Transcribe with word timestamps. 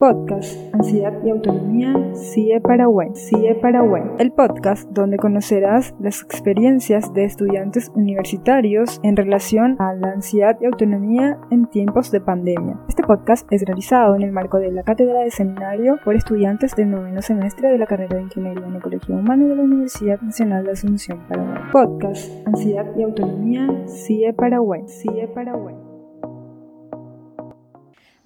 Podcast 0.00 0.56
Ansiedad 0.72 1.12
y 1.26 1.28
Autonomía 1.28 1.94
CIE 2.14 2.58
Paraguay. 2.62 3.10
CIE 3.14 3.54
Paraguay. 3.56 4.02
El 4.18 4.32
podcast 4.32 4.88
donde 4.88 5.18
conocerás 5.18 5.94
las 6.00 6.22
experiencias 6.22 7.12
de 7.12 7.24
estudiantes 7.24 7.92
universitarios 7.94 8.98
en 9.02 9.14
relación 9.14 9.76
a 9.78 9.92
la 9.92 10.12
ansiedad 10.12 10.56
y 10.58 10.64
autonomía 10.64 11.38
en 11.50 11.66
tiempos 11.66 12.10
de 12.10 12.22
pandemia. 12.22 12.80
Este 12.88 13.02
podcast 13.02 13.46
es 13.52 13.60
realizado 13.60 14.16
en 14.16 14.22
el 14.22 14.32
marco 14.32 14.58
de 14.58 14.72
la 14.72 14.84
cátedra 14.84 15.20
de 15.20 15.30
seminario 15.30 15.98
por 16.02 16.16
estudiantes 16.16 16.74
del 16.74 16.90
noveno 16.90 17.20
semestre 17.20 17.68
de 17.68 17.76
la 17.76 17.84
carrera 17.84 18.16
de 18.16 18.22
Ingeniería 18.22 18.66
en 18.66 18.76
Ecología 18.76 19.14
Humana 19.14 19.48
de 19.48 19.54
la 19.54 19.62
Universidad 19.62 20.18
Nacional 20.22 20.64
de 20.64 20.70
Asunción, 20.70 21.20
Paraguay. 21.28 21.60
Podcast 21.72 22.46
Ansiedad 22.46 22.86
y 22.96 23.02
Autonomía 23.02 23.68
CIE 23.86 24.32
Paraguay. 24.32 24.80
CIE 24.88 25.28
Paraguay. 25.28 25.89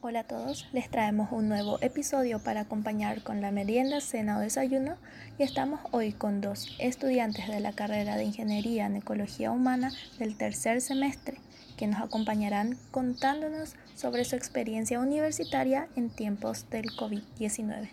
Hola 0.07 0.21
a 0.21 0.25
todos, 0.25 0.66
les 0.75 0.91
traemos 0.91 1.32
un 1.32 1.48
nuevo 1.48 1.79
episodio 1.80 2.39
para 2.39 2.61
acompañar 2.61 3.23
con 3.23 3.41
la 3.41 3.50
merienda, 3.50 4.03
cena 4.03 4.36
o 4.36 4.40
desayuno 4.40 4.99
y 5.39 5.45
estamos 5.45 5.81
hoy 5.93 6.12
con 6.12 6.43
dos 6.43 6.76
estudiantes 6.79 7.49
de 7.49 7.58
la 7.61 7.72
carrera 7.72 8.17
de 8.17 8.25
Ingeniería 8.25 8.85
en 8.85 8.96
Ecología 8.96 9.50
Humana 9.50 9.93
del 10.18 10.36
tercer 10.36 10.82
semestre 10.82 11.39
que 11.79 11.86
nos 11.86 12.03
acompañarán 12.03 12.76
contándonos 12.90 13.76
sobre 13.95 14.26
su 14.26 14.36
experiencia 14.36 15.00
universitaria 15.00 15.89
en 15.96 16.11
tiempos 16.11 16.68
del 16.68 16.90
COVID-19. 16.90 17.89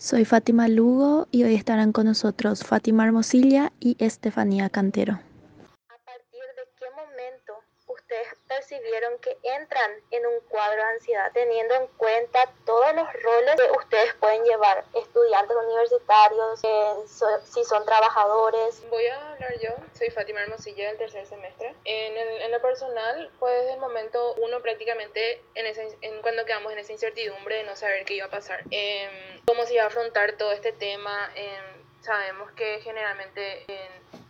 Soy 0.00 0.24
Fátima 0.24 0.66
Lugo 0.66 1.28
y 1.30 1.44
hoy 1.44 1.54
estarán 1.54 1.92
con 1.92 2.06
nosotros 2.06 2.64
Fátima 2.64 3.04
Hermosilla 3.04 3.72
y 3.78 3.94
Estefanía 4.00 4.68
Cantero 4.68 5.20
percibieron 8.66 9.18
que 9.18 9.36
entran 9.42 9.90
en 10.10 10.26
un 10.26 10.40
cuadro 10.48 10.76
de 10.76 10.88
ansiedad, 10.94 11.30
teniendo 11.32 11.74
en 11.74 11.86
cuenta 11.96 12.50
todos 12.64 12.94
los 12.94 13.12
roles 13.22 13.54
que 13.56 13.78
ustedes 13.78 14.14
pueden 14.14 14.44
llevar, 14.44 14.84
estudiantes 14.94 15.56
universitarios, 15.56 16.60
eh, 16.64 17.40
si 17.44 17.64
son 17.64 17.84
trabajadores. 17.84 18.82
Voy 18.90 19.06
a 19.06 19.32
hablar 19.32 19.58
yo, 19.60 19.70
soy 19.96 20.10
Fátima 20.10 20.42
Hermosilla 20.42 20.88
del 20.88 20.98
tercer 20.98 21.26
semestre. 21.26 21.74
En, 21.84 22.16
en 22.16 22.50
lo 22.50 22.60
personal, 22.60 23.30
pues 23.38 23.54
desde 23.60 23.74
el 23.74 23.80
momento 23.80 24.34
uno 24.38 24.60
prácticamente, 24.60 25.42
en, 25.54 25.66
ese, 25.66 25.96
en 26.00 26.20
cuando 26.22 26.44
quedamos 26.44 26.72
en 26.72 26.78
esa 26.78 26.92
incertidumbre 26.92 27.56
de 27.56 27.64
no 27.64 27.76
saber 27.76 28.04
qué 28.04 28.14
iba 28.14 28.26
a 28.26 28.30
pasar, 28.30 28.62
eh, 28.70 29.08
cómo 29.46 29.64
se 29.64 29.74
iba 29.74 29.84
a 29.84 29.88
afrontar 29.88 30.32
todo 30.32 30.52
este 30.52 30.72
tema, 30.72 31.30
em, 31.36 32.02
sabemos 32.02 32.50
que 32.52 32.80
generalmente 32.80 33.64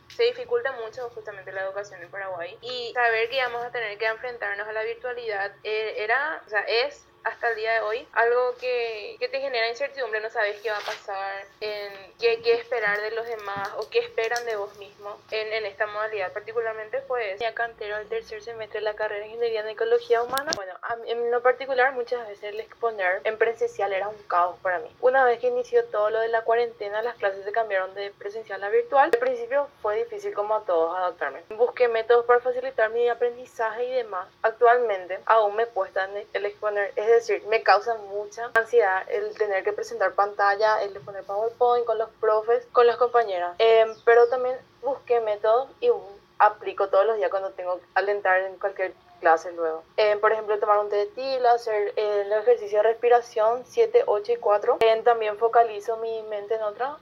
se 0.08 0.24
dificulta 0.24 0.72
mucho 0.72 1.08
justamente 1.10 1.52
la 1.52 1.62
educación 1.62 2.02
en 2.02 2.10
Paraguay. 2.10 2.56
Y 2.62 2.92
saber 2.94 3.28
que 3.28 3.36
íbamos 3.36 3.64
a 3.64 3.70
tener 3.70 3.98
que 3.98 4.06
enfrentarnos 4.06 4.66
a 4.66 4.72
la 4.72 4.82
virtualidad 4.82 5.52
eh, 5.64 5.94
era, 5.98 6.42
o 6.46 6.48
sea, 6.48 6.60
es 6.60 7.05
hasta 7.26 7.50
el 7.50 7.56
día 7.56 7.72
de 7.72 7.80
hoy, 7.80 8.06
algo 8.12 8.54
que, 8.60 9.16
que, 9.18 9.28
te 9.28 9.40
genera 9.40 9.68
incertidumbre, 9.68 10.20
no 10.20 10.30
sabes 10.30 10.60
qué 10.60 10.70
va 10.70 10.78
a 10.78 10.80
pasar, 10.80 11.44
en 11.60 11.92
qué, 12.20 12.40
qué 12.42 12.54
esperar 12.54 13.00
de 13.00 13.10
los 13.10 13.26
demás 13.26 13.68
o 13.78 13.90
qué 13.90 13.98
esperan 13.98 14.44
de 14.46 14.54
vos 14.54 14.76
mismo 14.78 15.18
en, 15.32 15.52
en 15.52 15.66
esta 15.66 15.86
modalidad. 15.88 16.32
Particularmente 16.32 17.00
pues 17.08 17.38
ya 17.40 17.52
cantero 17.52 17.96
el 17.96 18.08
tercer 18.08 18.42
semestre 18.42 18.78
de 18.78 18.84
la 18.84 18.94
carrera 18.94 19.22
de 19.22 19.26
Ingeniería 19.26 19.60
en 19.62 19.70
Ecología 19.70 20.22
Humana. 20.22 20.52
Bueno, 20.54 20.72
en 21.06 21.30
lo 21.32 21.42
particular 21.42 21.92
muchas 21.94 22.26
veces 22.28 22.44
el 22.44 22.60
exponer 22.60 23.22
en 23.24 23.36
presencial 23.38 23.92
era 23.92 24.08
un 24.08 24.22
caos 24.28 24.56
para 24.62 24.78
mí. 24.78 24.88
Una 25.00 25.24
vez 25.24 25.40
que 25.40 25.48
inició 25.48 25.84
todo 25.86 26.10
lo 26.10 26.20
de 26.20 26.28
la 26.28 26.42
cuarentena, 26.42 27.02
las 27.02 27.16
clases 27.16 27.44
se 27.44 27.50
cambiaron 27.50 27.92
de 27.94 28.12
presencial 28.12 28.62
a 28.62 28.68
virtual. 28.68 29.10
Al 29.12 29.18
principio 29.18 29.68
fue 29.82 29.96
difícil 29.96 30.32
como 30.32 30.54
a 30.54 30.64
todos 30.64 30.96
adaptarme. 30.96 31.42
Busqué 31.50 31.88
métodos 31.88 32.24
para 32.24 32.38
facilitar 32.38 32.90
mi 32.90 33.08
aprendizaje 33.08 33.84
y 33.84 33.90
demás. 33.90 34.28
Actualmente 34.42 35.18
aún 35.26 35.56
me 35.56 35.66
cuesta 35.66 36.08
el 36.32 36.46
exponer, 36.46 36.92
es 36.94 37.15
decir, 37.16 37.46
me 37.48 37.62
causa 37.62 37.94
mucha 37.96 38.50
ansiedad 38.54 39.02
el 39.08 39.36
tener 39.36 39.64
que 39.64 39.72
presentar 39.72 40.12
pantalla, 40.12 40.82
el 40.82 40.94
de 40.94 41.00
poner 41.00 41.24
PowerPoint 41.24 41.84
con 41.84 41.98
los 41.98 42.10
profes, 42.20 42.66
con 42.72 42.86
las 42.86 42.96
compañeras. 42.96 43.54
Em, 43.58 43.94
pero 44.04 44.28
también 44.28 44.56
busqué 44.82 45.20
métodos 45.20 45.68
y 45.80 45.90
aplico 46.38 46.88
todos 46.88 47.06
los 47.06 47.16
días 47.16 47.30
cuando 47.30 47.50
tengo 47.50 47.78
que 47.78 47.86
alentar 47.94 48.40
en 48.42 48.58
cualquier 48.58 48.92
clases 49.16 49.54
luego. 49.54 49.82
Eh, 49.96 50.16
por 50.16 50.32
ejemplo, 50.32 50.58
tomar 50.58 50.78
un 50.78 50.88
té 50.88 50.96
de 50.96 51.06
tila, 51.06 51.52
hacer 51.52 51.92
eh, 51.96 52.22
el 52.24 52.32
ejercicio 52.32 52.78
de 52.78 52.82
respiración 52.84 53.64
7, 53.66 54.04
8 54.06 54.32
y 54.32 54.36
4. 54.36 54.76
Eh, 54.80 55.02
también 55.04 55.38
focalizo 55.38 55.96
mi 55.98 56.22
mente 56.24 56.54
en 56.54 56.62
otra, 56.62 56.96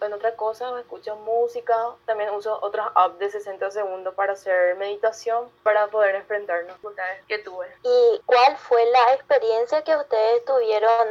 en 0.00 0.12
otra 0.12 0.36
cosa, 0.36 0.78
escucho 0.80 1.16
música. 1.16 1.76
También 2.04 2.30
uso 2.30 2.58
otras 2.62 2.88
apps 2.94 3.18
de 3.18 3.30
60 3.30 3.70
segundos 3.70 4.14
para 4.14 4.32
hacer 4.32 4.76
meditación, 4.76 5.48
para 5.62 5.86
poder 5.88 6.14
enfrentar 6.14 6.58
las 6.58 6.68
dificultades 6.68 7.24
que 7.26 7.38
tuve. 7.38 7.66
¿Y 7.82 8.20
cuál 8.26 8.56
fue 8.56 8.84
la 8.86 9.14
experiencia 9.14 9.82
que 9.82 9.96
ustedes 9.96 10.44
tuvieron 10.44 11.08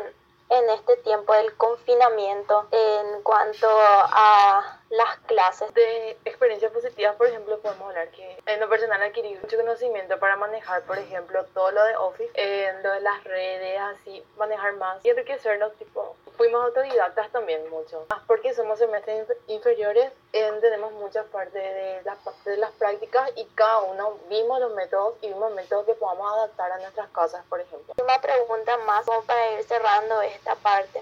en 0.50 0.70
este 0.70 0.98
tiempo 0.98 1.34
del 1.34 1.56
confinamiento 1.56 2.68
en 2.72 3.24
cuanto 3.24 3.68
a 3.68 4.80
las 4.96 5.18
clases. 5.26 5.74
De 5.74 6.18
experiencias 6.26 6.72
positivas, 6.72 7.16
por 7.16 7.28
ejemplo, 7.28 7.60
podemos 7.60 7.88
hablar 7.90 8.10
que 8.10 8.38
en 8.46 8.60
lo 8.60 8.70
personal 8.70 9.02
adquirí 9.02 9.36
mucho 9.36 9.58
conocimiento 9.58 10.20
para 10.20 10.36
manejar, 10.36 10.84
por 10.84 10.98
ejemplo, 10.98 11.44
todo 11.54 11.72
lo 11.72 11.84
de 11.84 11.96
Office, 11.98 12.32
en 12.36 12.84
lo 12.84 12.92
de 12.92 13.02
las 13.02 13.24
redes, 13.24 13.80
así, 13.80 14.24
manejar 14.38 14.74
más 14.74 15.04
y 15.04 15.10
enriquecernos, 15.10 15.74
tipo, 15.76 16.16
fuimos 16.38 16.63
autodidactas 16.63 17.31
también 17.31 17.69
mucho, 17.69 18.06
más 18.09 18.22
porque 18.28 18.53
somos 18.53 18.79
semestres 18.79 19.28
inferiores, 19.47 20.12
tenemos 20.31 20.91
muchas 20.94 21.25
partes 21.28 21.53
de 21.53 22.01
las, 22.03 22.18
de 22.44 22.57
las 22.57 22.72
prácticas 22.72 23.31
y 23.35 23.46
cada 23.56 23.84
uno 23.84 24.18
vimos 24.29 24.59
los 24.59 24.73
métodos 24.73 25.16
y 25.22 25.28
vimos 25.28 25.53
métodos 25.53 25.85
que 25.85 25.94
podamos 25.94 26.31
adaptar 26.34 26.72
a 26.72 26.78
nuestras 26.79 27.09
casas, 27.09 27.44
por 27.50 27.59
ejemplo. 27.59 27.94
Una 28.01 28.19
pregunta 28.19 28.78
más 28.79 29.06
como 29.06 29.22
para 29.23 29.51
ir 29.51 29.63
cerrando 29.63 30.22
esta 30.22 30.56
parte, 30.56 31.01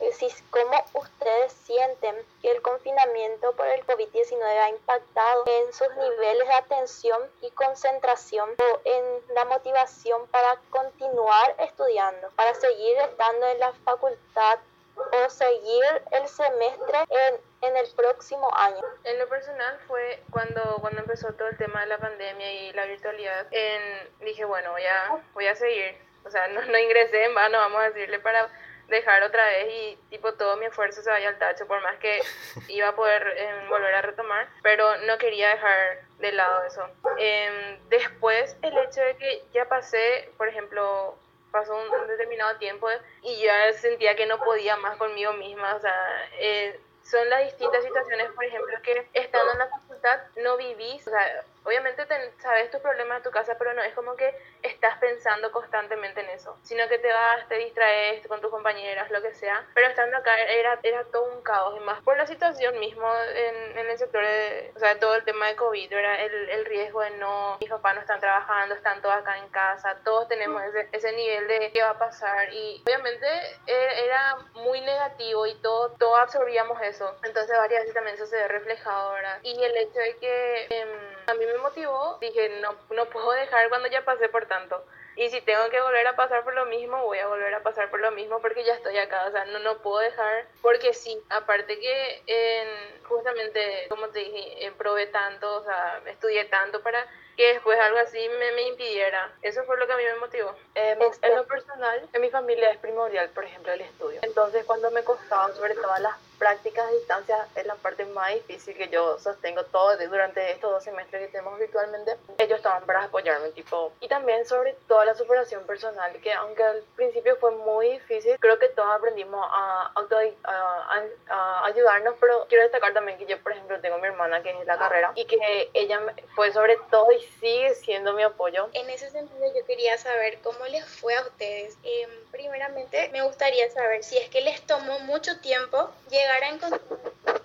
¿cómo 0.49 0.83
ustedes 0.93 1.53
sienten 1.65 2.15
que 2.41 2.51
el 2.51 2.61
confinamiento 2.61 3.53
por 3.53 3.67
el 3.67 3.85
COVID-19 3.85 4.43
ha 4.43 4.69
impactado 4.69 5.43
en 5.47 5.73
sus 5.73 5.89
niveles 5.95 6.47
de 6.47 6.53
atención 6.53 7.21
y 7.41 7.49
concentración 7.51 8.49
o 8.59 8.79
en 8.83 9.35
la 9.35 9.45
motivación 9.45 10.27
para 10.27 10.57
continuar 10.69 11.55
estudiando, 11.59 12.29
para 12.35 12.53
seguir 12.53 12.97
estando 12.97 13.47
en 13.47 13.59
la 13.59 13.73
facultad 13.85 14.59
o 14.95 15.29
seguir 15.29 15.83
el 16.11 16.27
semestre 16.27 16.99
en, 17.09 17.35
en, 17.61 17.77
el 17.77 17.87
próximo 17.95 18.49
año? 18.55 18.83
En 19.03 19.19
lo 19.19 19.27
personal 19.27 19.79
fue 19.87 20.21
cuando, 20.31 20.77
cuando 20.81 21.01
empezó 21.01 21.33
todo 21.33 21.47
el 21.47 21.57
tema 21.57 21.81
de 21.81 21.87
la 21.87 21.97
pandemia 21.97 22.51
y 22.51 22.73
la 22.73 22.85
virtualidad, 22.85 23.47
en, 23.51 24.09
dije, 24.19 24.45
bueno, 24.45 24.71
voy 24.71 24.85
a, 24.85 25.21
voy 25.33 25.47
a 25.47 25.55
seguir. 25.55 25.97
O 26.25 26.29
sea, 26.29 26.47
no, 26.47 26.61
no 26.65 26.77
ingresé 26.77 27.25
en 27.25 27.35
vano, 27.35 27.57
vamos 27.57 27.81
a 27.81 27.89
decirle, 27.89 28.19
para 28.19 28.49
dejar 28.87 29.23
otra 29.23 29.45
vez 29.45 29.67
y 29.73 29.97
tipo 30.09 30.33
todo 30.33 30.57
mi 30.57 30.65
esfuerzo 30.65 31.01
se 31.01 31.09
vaya 31.09 31.29
al 31.29 31.39
tacho, 31.39 31.65
por 31.67 31.81
más 31.81 31.97
que 31.97 32.21
iba 32.67 32.89
a 32.89 32.95
poder 32.95 33.25
em, 33.37 33.69
volver 33.69 33.95
a 33.95 34.01
retomar, 34.01 34.47
pero 34.61 34.97
no 34.97 35.17
quería 35.17 35.49
dejar 35.49 35.99
de 36.19 36.31
lado 36.31 36.63
eso. 36.63 36.87
Eh, 37.17 37.79
después, 37.89 38.55
el 38.61 38.77
hecho 38.77 39.01
de 39.01 39.15
que 39.17 39.43
ya 39.53 39.65
pasé, 39.65 40.29
por 40.37 40.47
ejemplo, 40.47 41.17
pasó 41.53 41.75
un, 41.75 42.07
determinado 42.07 42.57
tiempo 42.57 42.87
y 43.21 43.43
ya 43.43 43.71
sentía 43.73 44.15
que 44.15 44.25
no 44.25 44.39
podía 44.39 44.75
más 44.77 44.97
conmigo 44.97 45.33
misma, 45.33 45.75
o 45.75 45.79
sea, 45.79 45.95
eh, 46.39 46.79
son 47.03 47.29
las 47.29 47.45
distintas 47.45 47.83
situaciones, 47.83 48.31
por 48.31 48.43
ejemplo, 48.43 48.75
que 48.81 49.07
estando 49.13 49.51
en 49.53 49.59
la 49.59 49.69
facultad 49.69 50.19
no 50.37 50.57
vivís, 50.57 51.07
o 51.07 51.11
sea, 51.11 51.45
obviamente 51.63 52.05
sabes 52.39 52.71
tus 52.71 52.81
problemas 52.81 53.19
de 53.19 53.23
tu 53.23 53.31
casa, 53.31 53.55
pero 53.57 53.73
no 53.73 53.81
es 53.81 53.93
como 53.93 54.15
que 54.15 54.35
estás 54.61 54.97
pensando 54.99 55.51
constantemente 55.51 56.21
en 56.21 56.29
eso, 56.29 56.57
sino 56.63 56.87
que 56.87 56.99
te 56.99 57.11
vas, 57.11 57.47
te 57.47 57.55
distraes 57.55 58.25
con 58.27 58.41
tus 58.41 58.51
compañeras, 58.51 59.09
lo 59.11 59.21
que 59.21 59.33
sea, 59.33 59.65
pero 59.73 59.87
estando 59.87 60.17
acá 60.17 60.35
era, 60.41 60.79
era 60.83 61.03
todo 61.05 61.33
un 61.33 61.41
caos, 61.41 61.75
y 61.77 61.79
más 61.81 62.01
por 62.03 62.17
la 62.17 62.27
situación 62.27 62.79
mismo 62.79 63.07
en, 63.35 63.77
en 63.77 63.89
el 63.89 63.97
sector 63.97 64.23
de, 64.23 64.71
o 64.75 64.79
sea, 64.79 64.99
todo 64.99 65.15
el 65.15 65.23
tema 65.23 65.47
de 65.47 65.55
COVID, 65.55 65.91
era 65.91 66.21
el, 66.21 66.49
el 66.49 66.65
riesgo 66.65 67.01
de 67.01 67.11
no, 67.11 67.57
mis 67.59 67.69
papás 67.69 67.95
no 67.95 68.01
están 68.01 68.19
trabajando, 68.19 68.75
están 68.75 69.01
todos 69.01 69.15
acá 69.15 69.37
en 69.37 69.49
casa, 69.49 69.97
todos 70.03 70.27
tenemos 70.27 70.63
ese, 70.63 70.89
ese 70.91 71.11
nivel 71.13 71.47
de 71.47 71.71
qué 71.71 71.81
va 71.81 71.91
a 71.91 71.97
pasar, 71.97 72.51
y 72.53 72.81
obviamente 72.85 73.27
e, 73.67 74.05
era 74.05 74.37
muy 74.53 74.81
negativo 74.81 75.45
y 75.45 75.55
todo, 75.55 75.91
todo 75.93 76.15
absorbíamos 76.17 76.81
eso, 76.81 77.15
entonces 77.23 77.57
varias 77.57 77.81
veces 77.81 77.95
también 77.95 78.15
eso 78.15 78.25
se 78.25 78.35
ve 78.35 78.47
reflejado, 78.47 79.13
¿verdad? 79.13 79.39
Y 79.43 79.63
el 79.63 79.77
hecho 79.77 79.99
de 79.99 80.17
que 80.17 80.67
eh, 80.69 81.12
a 81.27 81.33
mí 81.33 81.45
me 81.45 81.57
motivó, 81.57 82.17
dije, 82.19 82.59
no, 82.61 82.75
no 82.91 83.05
puedo 83.05 83.31
dejar 83.31 83.69
cuando 83.69 83.87
ya 83.87 84.03
pasé 84.05 84.29
por 84.29 84.45
tanto. 84.45 84.83
Y 85.15 85.29
si 85.29 85.41
tengo 85.41 85.69
que 85.69 85.79
volver 85.79 86.07
a 86.07 86.15
pasar 86.15 86.43
por 86.43 86.55
lo 86.55 86.65
mismo, 86.65 87.03
voy 87.03 87.19
a 87.19 87.27
volver 87.27 87.53
a 87.53 87.61
pasar 87.61 87.89
por 87.91 87.99
lo 87.99 88.11
mismo 88.11 88.39
porque 88.41 88.63
ya 88.63 88.73
estoy 88.73 88.97
acá. 88.97 89.25
O 89.27 89.31
sea, 89.31 89.45
no, 89.45 89.59
no 89.59 89.77
puedo 89.77 89.99
dejar. 89.99 90.47
Porque 90.61 90.93
sí, 90.93 91.21
aparte 91.29 91.79
que 91.79 92.23
en, 92.25 93.03
justamente, 93.03 93.85
como 93.89 94.07
te 94.09 94.19
dije, 94.19 94.71
probé 94.77 95.07
tanto, 95.07 95.57
o 95.57 95.63
sea, 95.63 96.01
estudié 96.07 96.45
tanto 96.45 96.81
para 96.81 97.05
que 97.37 97.53
después 97.53 97.79
algo 97.79 97.99
así 97.99 98.27
me, 98.39 98.51
me 98.53 98.63
impidiera. 98.63 99.31
Eso 99.41 99.63
fue 99.65 99.77
lo 99.77 99.85
que 99.85 99.93
a 99.93 99.97
mí 99.97 100.03
me 100.03 100.15
motivó. 100.15 100.55
Eh, 100.75 100.97
en 101.21 101.35
lo 101.35 101.45
personal, 101.45 102.07
en 102.11 102.21
mi 102.21 102.29
familia 102.29 102.71
es 102.71 102.77
primordial, 102.79 103.29
por 103.29 103.43
ejemplo, 103.43 103.71
el 103.71 103.81
estudio. 103.81 104.19
Entonces, 104.23 104.65
cuando 104.65 104.89
me 104.91 105.03
costaba, 105.03 105.53
sobre 105.53 105.75
todo 105.75 105.95
las 105.99 106.17
prácticas 106.43 106.85
a 106.85 106.91
distancia 106.91 107.47
es 107.55 107.65
la 107.65 107.75
parte 107.75 108.03
más 108.03 108.33
difícil 108.33 108.75
que 108.75 108.89
yo 108.89 109.17
sostengo 109.17 109.63
todo 109.63 109.95
durante 110.09 110.51
estos 110.51 110.71
dos 110.71 110.83
semestres 110.83 111.21
que 111.21 111.31
tenemos 111.31 111.57
virtualmente. 111.57 112.17
Ellos 112.37 112.57
estaban 112.57 112.85
para 112.85 113.05
apoyarme, 113.05 113.51
tipo, 113.51 113.93
y 114.01 114.09
también 114.09 114.45
sobre 114.45 114.73
toda 114.89 115.05
la 115.05 115.15
superación 115.15 115.65
personal, 115.65 116.11
que 116.19 116.33
aunque 116.33 116.61
al 116.61 116.83
principio 116.97 117.37
fue 117.37 117.51
muy 117.51 117.91
difícil, 117.91 118.35
creo 118.41 118.59
que 118.59 118.67
todos 118.67 118.89
aprendimos 118.93 119.39
a, 119.49 119.91
auto, 119.95 120.17
a, 120.43 121.65
ayudarnos, 121.65 122.15
pero 122.19 122.45
quiero 122.49 122.63
destacar 122.63 122.93
también 122.93 123.17
que 123.17 123.25
yo, 123.25 123.41
por 123.41 123.53
ejemplo, 123.53 123.79
tengo 123.79 123.97
mi 123.99 124.07
hermana 124.07 124.43
que 124.43 124.49
es 124.49 124.67
la 124.67 124.77
carrera 124.77 125.13
y 125.15 125.23
que 125.23 125.69
ella 125.73 126.01
fue 126.35 126.51
sobre 126.51 126.77
todo 126.91 127.09
y 127.13 127.21
sigue 127.39 127.73
siendo 127.75 128.11
mi 128.11 128.23
apoyo. 128.23 128.67
En 128.73 128.89
ese 128.89 129.09
sentido, 129.11 129.45
yo 129.55 129.65
quería 129.65 129.97
saber 129.97 130.39
cómo 130.43 130.65
les 130.65 130.85
fue 130.85 131.15
a 131.15 131.21
ustedes. 131.21 131.77
Em, 131.83 132.09
primeramente, 132.31 133.07
me 133.13 133.21
gustaría 133.21 133.71
saber 133.71 134.03
si 134.03 134.17
es 134.17 134.29
que 134.29 134.41
les 134.41 134.61
tomó 134.63 134.99
mucho 134.99 135.39
tiempo 135.39 135.89
llegar 136.09 136.32
a 136.41 136.49
encontrar 136.49 136.81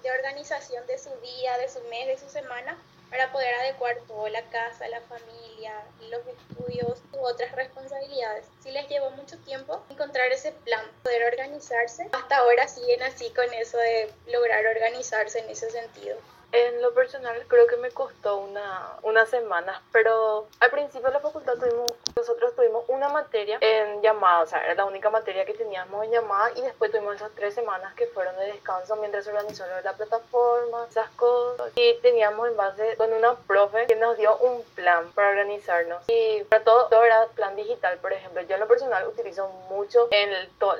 de 0.02 0.10
organización 0.10 0.86
de 0.86 0.98
su 0.98 1.10
día, 1.20 1.58
de 1.58 1.68
su 1.68 1.80
mes, 1.90 2.06
de 2.06 2.18
su 2.18 2.30
semana 2.30 2.78
para 3.10 3.32
poder 3.32 3.54
adecuar 3.54 3.96
todo, 4.06 4.28
la 4.28 4.42
casa, 4.50 4.86
la 4.88 5.00
familia, 5.02 5.72
los 6.10 6.20
estudios 6.26 7.02
u 7.12 7.18
otras 7.18 7.52
responsabilidades. 7.52 8.46
Si 8.62 8.70
les 8.70 8.88
llevó 8.88 9.10
mucho 9.10 9.38
tiempo 9.38 9.82
encontrar 9.90 10.30
ese 10.30 10.52
plan, 10.52 10.84
poder 11.02 11.24
organizarse, 11.24 12.08
hasta 12.12 12.36
ahora 12.36 12.68
siguen 12.68 13.02
así 13.02 13.30
con 13.30 13.52
eso 13.54 13.78
de 13.78 14.12
lograr 14.30 14.66
organizarse 14.66 15.40
en 15.40 15.50
ese 15.50 15.70
sentido. 15.70 16.18
En 16.50 16.80
lo 16.80 16.94
personal 16.94 17.36
creo 17.46 17.66
que 17.66 17.76
me 17.76 17.90
costó 17.90 18.38
una, 18.38 18.94
unas 19.02 19.28
semanas, 19.28 19.82
pero 19.92 20.46
al 20.60 20.70
principio 20.70 21.08
de 21.08 21.14
la 21.14 21.20
facultad 21.20 21.54
tuvimos, 21.54 21.92
nosotros 22.16 22.56
tuvimos 22.56 22.84
una 22.88 23.10
materia 23.10 23.58
en 23.60 24.00
llamada, 24.00 24.40
o 24.40 24.46
sea, 24.46 24.64
era 24.64 24.74
la 24.74 24.86
única 24.86 25.10
materia 25.10 25.44
que 25.44 25.52
teníamos 25.52 26.04
en 26.04 26.12
llamada 26.12 26.50
y 26.56 26.62
después 26.62 26.90
tuvimos 26.90 27.16
esas 27.16 27.32
tres 27.32 27.54
semanas 27.54 27.92
que 27.94 28.06
fueron 28.06 28.34
de 28.38 28.46
descanso 28.46 28.96
mientras 28.96 29.26
organizó 29.26 29.64
la 29.84 29.92
plataforma, 29.92 30.86
esas 30.88 31.10
cosas. 31.10 31.70
Y 31.74 31.94
teníamos 32.00 32.48
en 32.48 32.56
base 32.56 32.96
con 32.96 33.12
una 33.12 33.34
profe 33.34 33.86
que 33.86 33.96
nos 33.96 34.16
dio 34.16 34.34
un 34.38 34.62
plan 34.74 35.12
para 35.12 35.28
organizarnos. 35.28 36.02
Y 36.08 36.44
para 36.44 36.64
todo, 36.64 36.86
todo 36.88 37.04
era 37.04 37.26
plan 37.34 37.56
digital, 37.56 37.98
por 37.98 38.14
ejemplo. 38.14 38.40
Yo 38.42 38.54
en 38.54 38.60
lo 38.60 38.68
personal 38.68 39.06
utilizo 39.06 39.48
mucho 39.68 40.08
en 40.10 40.30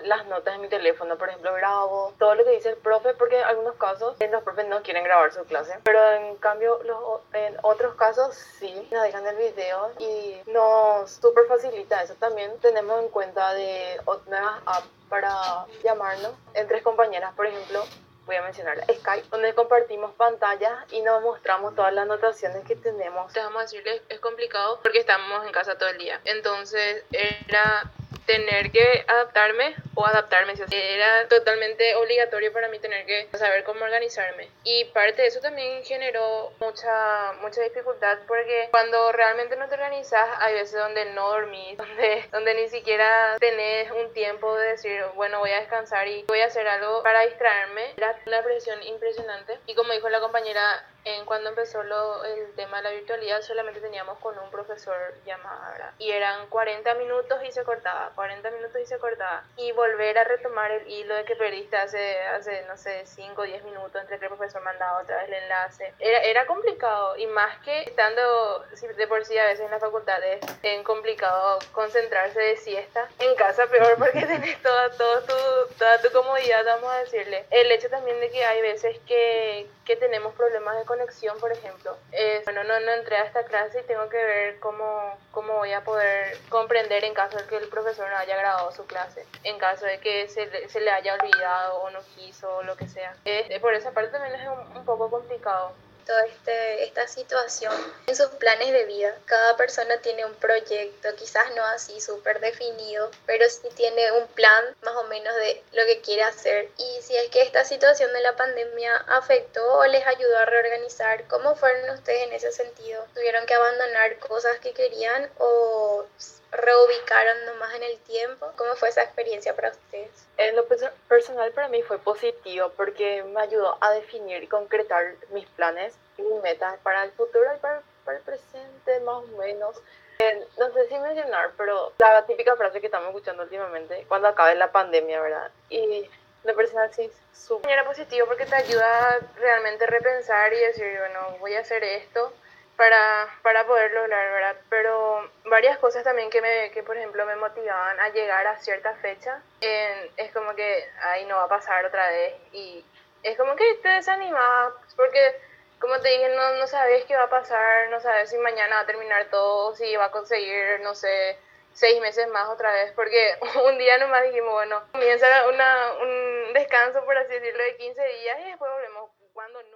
las 0.05 0.27
notas 0.27 0.55
de 0.55 0.63
mi 0.63 0.69
teléfono, 0.69 1.19
por 1.19 1.29
ejemplo, 1.29 1.53
grabo 1.53 2.15
todo 2.19 2.35
lo 2.35 2.45
que 2.45 2.53
dice 2.53 2.71
el 2.71 2.77
profe 2.77 3.13
porque 3.13 3.39
en 3.39 3.45
algunos 3.45 3.75
casos 3.75 4.17
los 4.19 4.43
profes 4.43 4.67
no 4.67 4.83
quieren 4.83 5.05
grabar 5.05 5.33
su 5.33 5.45
clase 5.45 5.58
pero 5.85 6.13
en 6.13 6.37
cambio 6.37 6.81
los, 6.85 7.21
en 7.33 7.57
otros 7.63 7.95
casos 7.95 8.35
sí, 8.59 8.89
nos 8.91 9.03
dejan 9.03 9.27
el 9.27 9.37
video 9.37 9.91
y 9.99 10.41
nos 10.51 11.11
super 11.11 11.45
facilita 11.47 12.03
eso. 12.03 12.15
También 12.15 12.59
tenemos 12.61 13.03
en 13.03 13.09
cuenta 13.09 13.55
de 13.55 14.01
nuevas 14.27 14.61
apps 14.67 14.89
para 15.09 15.67
llamarnos 15.83 16.33
entre 16.55 16.83
compañeras, 16.83 17.33
por 17.35 17.47
ejemplo, 17.47 17.83
voy 18.27 18.37
a 18.37 18.43
mencionar 18.43 18.79
Skype, 18.85 19.29
donde 19.31 19.55
compartimos 19.55 20.13
pantalla 20.13 20.85
y 20.91 21.01
nos 21.01 21.23
mostramos 21.23 21.75
todas 21.75 21.95
las 21.95 22.03
anotaciones 22.03 22.63
que 22.67 22.77
tenemos. 22.77 23.33
Vamos 23.33 23.59
a 23.59 23.63
decirles, 23.63 24.03
es 24.11 24.21
complicado 24.21 24.79
porque 24.83 24.99
estamos 24.99 25.47
en 25.47 25.53
casa 25.53 25.79
todo 25.79 25.89
el 25.89 25.97
día. 25.97 26.21
Entonces 26.25 27.05
era 27.11 27.91
tener 28.29 28.71
que 28.71 29.05
adaptarme 29.09 29.75
o 29.95 30.05
adaptarme. 30.05 30.53
Era 30.71 31.27
totalmente 31.29 31.95
obligatorio 31.97 32.53
para 32.53 32.69
mí 32.69 32.79
tener 32.79 33.07
que 33.07 33.27
saber 33.37 33.65
cómo 33.65 33.83
organizarme. 33.83 34.49
Y 34.65 34.85
parte 34.87 35.23
de 35.23 35.29
eso 35.29 35.41
también 35.41 35.83
generó 35.83 36.53
mucha, 36.61 37.33
mucha 37.41 37.63
dificultad 37.63 38.19
porque 38.29 38.69
cuando 38.71 39.13
realmente 39.13 39.57
no 39.57 39.67
te 39.67 39.75
organizas, 39.75 40.29
hay 40.41 40.55
veces 40.55 40.79
donde 40.79 41.07
no 41.07 41.31
dormís, 41.31 41.77
donde, 41.79 42.29
donde 42.31 42.55
ni 42.55 42.69
siquiera 42.69 43.37
tenés 43.41 43.91
un 43.93 44.13
tiempo 44.13 44.55
de 44.57 44.69
decir, 44.69 45.03
bueno, 45.15 45.39
voy 45.39 45.51
a 45.51 45.61
descansar 45.61 46.07
y 46.07 46.25
voy 46.25 46.43
a 46.43 46.47
hacer 46.47 46.69
algo 46.69 47.03
para 47.03 47.23
distraerme. 47.23 47.95
Era 47.97 48.15
una 48.27 48.43
presión 48.43 48.83
impresionante. 48.83 49.59
Y 49.67 49.75
como 49.75 49.95
dijo 49.95 50.11
la 50.11 50.21
compañera, 50.21 50.85
en 51.05 51.25
cuando 51.25 51.51
empezó 51.51 51.83
lo, 51.83 52.25
el 52.25 52.53
tema 52.55 52.79
de 52.79 52.83
la 52.85 52.91
virtualidad 52.91 53.43
solamente 53.43 53.81
teníamos 53.81 54.19
con 54.19 54.39
un 54.39 54.51
profesor 54.51 54.97
llamada, 55.25 55.95
Y 55.99 56.11
eran 56.11 56.49
40 56.49 56.95
minutos 56.95 57.39
y 57.47 57.53
se 57.53 57.65
cortaba, 57.65 58.11
40 58.15 58.51
minutos 58.51 58.81
y 58.83 58.87
se 58.87 58.99
cortaba. 58.99 59.45
Y 59.57 59.73
volver 59.73 60.19
a 60.19 60.25
retomar 60.25 60.71
el 60.71 60.89
hilo 60.89 61.15
de 61.15 61.25
que 61.25 61.37
perdiste 61.37 61.77
hace, 61.77 62.19
hace 62.29 62.65
no 62.67 62.77
sé, 62.77 63.07
5 63.07 63.41
o 63.41 63.45
10 63.45 63.65
minutos 63.65 64.01
entre 64.01 64.19
que 64.19 64.27
el 64.27 64.31
profesor 64.31 64.63
mandaba 64.63 65.01
otra 65.01 65.19
vez 65.19 65.29
el 65.29 65.35
enlace. 65.35 65.95
Era, 65.99 66.21
era 66.23 66.47
complicado 66.47 67.17
y 67.17 67.27
más 67.27 67.59
que 67.65 67.83
estando 67.83 68.65
de 68.97 69.07
por 69.07 69.25
sí 69.25 69.37
a 69.39 69.47
veces 69.47 69.65
en 69.65 69.71
la 69.71 69.79
facultad 69.79 70.23
es, 70.25 70.41
complicado 70.85 71.59
concentrarse 71.73 72.41
de 72.41 72.57
siesta. 72.57 73.09
En 73.19 73.35
casa 73.35 73.67
peor 73.67 73.97
porque 73.99 74.21
tenés 74.27 74.61
toda, 74.63 74.91
todo 74.91 75.21
tu, 75.23 75.35
toda 75.77 76.01
tu 76.01 76.11
comodidad, 76.13 76.65
vamos 76.65 76.91
a 76.91 76.99
decirle. 76.99 77.45
El 77.51 77.71
hecho 77.73 77.89
también 77.89 78.19
de 78.21 78.31
que 78.31 78.45
hay 78.45 78.61
veces 78.63 78.99
que, 79.07 79.67
que 79.85 79.97
tenemos 79.97 80.35
problemas 80.35 80.79
de 80.79 80.85
conexión, 80.85 81.39
por 81.39 81.53
ejemplo. 81.53 81.97
Es, 82.13 82.45
bueno, 82.45 82.65
no, 82.65 82.79
no 82.81 82.93
entré 82.93 83.17
a 83.17 83.25
esta 83.25 83.45
clase 83.45 83.81
y 83.81 83.85
tengo 83.85 84.09
que 84.09 84.17
ver 84.17 84.59
cómo, 84.61 85.19
cómo 85.31 85.55
voy 85.55 85.73
a 85.73 85.83
poder 85.83 86.39
comprender 86.49 87.05
en 87.05 87.15
caso 87.15 87.39
de 87.39 87.45
que 87.45 87.57
el 87.57 87.69
profesor 87.69 88.09
no 88.11 88.17
haya 88.17 88.37
grabado 88.37 88.73
su 88.73 88.87
clase, 88.87 89.27
en 89.45 89.59
caso 89.59 89.85
de 89.85 89.99
que 90.01 90.29
se, 90.29 90.47
le, 90.47 90.69
se 90.69 90.81
le 90.81 90.91
haya 90.91 91.15
olvidado 91.15 91.79
o 91.79 91.91
no 91.91 92.01
quiso 92.17 92.57
o 92.57 92.63
lo 92.63 92.77
que 92.77 92.89
sea. 92.89 93.15
Es, 93.25 93.59
por 93.61 93.75
esa 93.75 93.93
parte 93.93 94.11
también 94.11 94.35
es 94.35 94.49
un, 94.49 94.77
un 94.77 94.85
poco 94.85 95.11
complicado 95.11 95.73
toda 96.09 96.25
este, 96.25 96.85
esta 96.85 97.07
situación 97.07 97.73
en 98.07 98.17
sus 98.17 98.29
planes 98.41 98.73
de 98.73 98.87
vida. 98.87 99.15
Cada 99.27 99.57
persona 99.59 99.99
tiene 99.99 100.25
un 100.25 100.35
proyecto, 100.37 101.15
quizás 101.17 101.55
no 101.55 101.63
así 101.67 102.01
súper 102.01 102.41
definido, 102.41 103.11
pero 103.27 103.49
sí 103.49 103.69
tiene 103.77 104.11
un 104.13 104.27
plan 104.29 104.65
más 104.83 104.97
o 104.97 105.05
menos 105.05 105.35
de 105.37 105.63
lo 105.73 105.85
que 105.85 106.01
quiere 106.01 106.23
hacer. 106.23 106.71
Y 106.79 107.03
si 107.03 107.15
es 107.15 107.29
que 107.29 107.43
esta 107.43 107.65
situación 107.65 108.11
de 108.15 108.23
la 108.23 108.35
pandemia 108.37 108.97
afectó 109.09 109.63
o 109.79 109.87
les 109.87 110.05
ayudó 110.07 110.39
a 110.39 110.47
reorganizar, 110.47 111.29
¿cómo 111.29 111.55
fueron 111.55 111.91
ustedes 111.91 112.23
en 112.23 112.33
ese 112.33 112.53
sentido? 112.53 113.05
¿Tuvieron 113.15 113.45
que 113.45 113.55
abandonar 113.55 114.19
cosas 114.19 114.59
que 114.61 114.73
querían 114.73 115.31
o 115.39 116.07
reubicaron 116.51 117.47
nomás 117.47 117.75
en 117.75 117.83
el 117.83 117.99
tiempo? 118.01 118.51
¿Cómo 118.57 118.75
fue 118.77 118.89
esa 118.89 119.03
experiencia 119.03 119.55
para 119.55 119.71
ustedes? 119.71 120.27
En 120.37 120.57
lo 120.57 120.67
personal 121.09 121.53
para 121.53 121.69
mí 121.69 121.83
fue 121.83 121.99
positivo 121.99 122.71
porque 122.77 123.23
me 123.23 123.41
ayudó 123.41 123.77
a 123.81 123.93
definir 123.93 124.43
y 124.43 124.47
concretar 124.47 125.15
mis 125.31 125.47
planes 125.49 125.95
y 126.17 126.23
mis 126.23 126.43
metas 126.43 126.79
para 126.83 127.05
el 127.05 127.13
futuro 127.13 127.45
y 127.55 127.59
para, 127.59 127.83
el 128.09 128.21
presente 128.23 129.01
más 129.01 129.17
o 129.17 129.27
menos. 129.39 129.77
Eh, 130.21 130.47
no 130.59 130.73
sé 130.73 130.89
si 130.89 130.99
mencionar, 130.99 131.53
pero 131.57 131.93
la 131.99 132.27
típica 132.27 132.57
frase 132.57 132.81
que 132.81 132.87
estamos 132.87 133.09
escuchando 133.09 133.45
últimamente, 133.45 134.05
cuando 134.09 134.29
acabe 134.29 134.55
la 134.55 134.73
pandemia, 134.73 135.21
¿verdad? 135.21 135.51
Y 135.69 136.11
lo 136.45 136.57
personal 136.57 136.93
sí, 136.93 137.11
súper. 137.33 137.71
Era 137.71 137.85
positivo 137.85 138.27
porque 138.27 138.47
te 138.47 138.57
ayuda 138.57 139.11
a 139.11 139.19
realmente 139.37 139.87
repensar 139.87 140.53
y 140.53 140.59
decir, 140.59 140.97
bueno, 140.99 141.37
voy 141.39 141.55
a 141.55 141.61
hacer 141.61 141.85
esto 141.85 142.33
para, 142.79 143.29
para 143.43 143.67
poder 143.67 143.93
lograr, 143.93 144.33
¿verdad? 144.33 144.57
Pero 144.71 145.29
varias 145.47 145.79
cosas 145.79 146.05
también 146.05 146.31
que, 146.31 146.41
me, 146.41 146.71
que, 146.71 146.85
por 146.85 146.97
ejemplo, 146.97 147.27
me 147.27 147.35
motivaban 147.35 147.99
a 147.99 148.09
llegar 148.11 148.47
a 148.47 148.57
cierta 148.59 148.95
fecha, 148.95 149.43
es 149.61 150.33
como 150.33 150.55
que, 150.55 150.89
ahí 151.03 151.27
no 151.27 151.35
va 151.35 151.43
a 151.43 151.49
pasar 151.49 151.85
otra 151.85 152.09
vez 152.09 152.35
y 152.53 152.85
es 153.25 153.37
como 153.37 153.57
que 153.57 153.75
te 153.83 153.89
desanimaba, 153.89 154.75
porque, 154.95 155.41
como 155.81 156.01
te 156.01 156.09
dije, 156.09 156.29
no, 156.37 156.53
no 156.55 156.69
sabes 156.69 157.05
qué 157.07 157.17
va 157.17 157.25
a 157.25 157.31
pasar, 157.31 157.91
no 157.91 157.99
sabes 157.99 158.31
si 158.31 158.39
mañana 158.39 158.77
va 158.77 158.83
a 158.83 158.87
terminar 158.87 159.27
todo, 159.29 159.75
si 159.75 159.97
va 159.97 160.05
a 160.05 160.11
conseguir, 160.13 160.79
no 160.81 160.95
sé, 160.95 161.37
seis 161.73 162.01
meses 162.01 162.29
más 162.29 162.49
otra 162.49 162.73
vez, 162.73 162.93
porque 162.93 163.37
un 163.67 163.77
día 163.77 163.99
nomás 163.99 164.23
dijimos, 164.23 164.53
bueno, 164.53 164.85
comienza 164.93 165.49
una, 165.49 165.95
un 166.01 166.53
descanso, 166.53 167.05
por 167.05 167.19
así 167.19 167.33
decirlo, 167.35 167.65
de 167.65 167.77
15 167.77 168.05
días 168.05 168.39
y 168.39 168.51
después 168.51 168.71
volvemos 168.71 169.18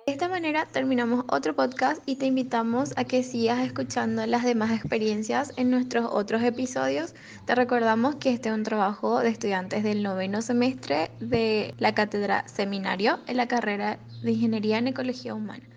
de 0.07 0.13
esta 0.13 0.29
manera 0.29 0.67
terminamos 0.67 1.25
otro 1.31 1.55
podcast 1.55 2.03
y 2.07 2.17
te 2.17 2.27
invitamos 2.27 2.93
a 2.97 3.05
que 3.05 3.23
sigas 3.23 3.65
escuchando 3.65 4.27
las 4.27 4.45
demás 4.45 4.73
experiencias 4.73 5.53
en 5.57 5.71
nuestros 5.71 6.07
otros 6.11 6.43
episodios. 6.43 7.15
Te 7.47 7.55
recordamos 7.55 8.17
que 8.17 8.31
este 8.31 8.49
es 8.49 8.55
un 8.55 8.65
trabajo 8.65 9.21
de 9.21 9.29
estudiantes 9.29 9.85
del 9.85 10.03
noveno 10.03 10.43
semestre 10.43 11.11
de 11.21 11.75
la 11.79 11.95
cátedra 11.95 12.49
seminario 12.49 13.21
en 13.29 13.37
la 13.37 13.47
carrera 13.47 14.01
de 14.25 14.33
Ingeniería 14.33 14.79
en 14.79 14.89
Ecología 14.89 15.35
Humana. 15.35 15.69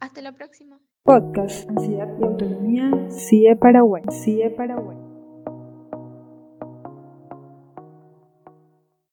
Hasta 0.00 0.22
la 0.22 0.32
próxima. 0.32 0.80
Podcast 1.04 1.68
Ansiedad 1.70 2.08
y 2.20 2.24
Autonomía, 2.24 2.90
CIE 3.10 3.54
Paraguay. 3.54 4.02
CIE 4.10 4.50
Paraguay. 4.50 5.07